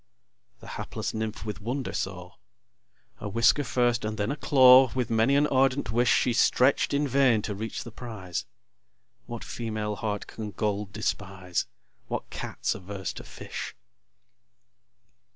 The 0.61 0.67
hapless 0.81 1.13
Nymph 1.13 1.45
with 1.45 1.61
wonder 1.61 1.93
saw: 1.93 2.31
A 3.19 3.29
whisker 3.29 3.63
first 3.63 4.03
and 4.03 4.17
then 4.17 4.31
a 4.31 4.35
claw, 4.35 4.91
With 4.95 5.11
many 5.11 5.35
an 5.35 5.45
ardent 5.45 5.91
wish, 5.91 6.11
She 6.11 6.33
stretch'd 6.33 6.91
in 6.91 7.07
vain 7.07 7.43
to 7.43 7.53
reach 7.53 7.83
the 7.83 7.91
prize. 7.91 8.47
What 9.27 9.43
female 9.43 9.95
heart 9.97 10.25
can 10.25 10.49
gold 10.53 10.91
despise? 10.91 11.67
What 12.07 12.31
Cat's 12.31 12.73
averse 12.73 13.13
to 13.13 13.23
fish? 13.23 13.75